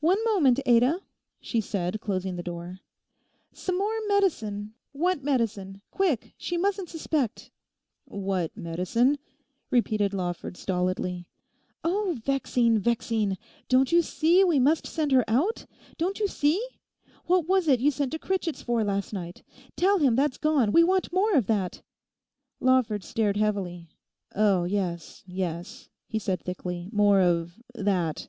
'One 0.00 0.16
moment, 0.24 0.58
Ada,' 0.64 1.02
she 1.38 1.60
said 1.60 2.00
closing 2.00 2.36
the 2.36 2.42
door. 2.42 2.80
'Some 3.52 3.76
more 3.76 3.92
medicine—what 4.08 5.22
medicine? 5.22 5.82
Quick! 5.90 6.32
She 6.38 6.56
mustn't 6.56 6.88
suspect.' 6.88 7.50
'"What 8.06 8.56
medicine?"' 8.56 9.18
repeated 9.70 10.14
Lawford 10.14 10.56
stolidly. 10.56 11.26
'Oh, 11.84 12.16
vexing, 12.24 12.78
vexing; 12.78 13.36
don't 13.68 13.92
you 13.92 14.00
see 14.00 14.42
we 14.44 14.58
must 14.58 14.86
send 14.86 15.12
her 15.12 15.26
out? 15.28 15.66
Don't 15.98 16.20
you 16.20 16.26
see? 16.26 16.58
What 17.26 17.46
was 17.46 17.68
it 17.68 17.80
you 17.80 17.90
sent 17.90 18.12
to 18.12 18.18
Critchett's 18.18 18.62
for 18.62 18.82
last 18.82 19.12
night? 19.12 19.42
Tell 19.76 19.98
him 19.98 20.16
that's 20.16 20.38
gone: 20.38 20.72
we 20.72 20.82
want 20.82 21.12
more 21.12 21.34
of 21.34 21.48
that.' 21.48 21.82
Lawford 22.60 23.04
stared 23.04 23.36
heavily. 23.36 23.90
Oh, 24.34 24.64
yes, 24.64 25.22
yes,' 25.26 25.90
he 26.06 26.18
said 26.18 26.40
thickly, 26.40 26.88
'more 26.92 27.20
of 27.20 27.60
that.... 27.74 28.26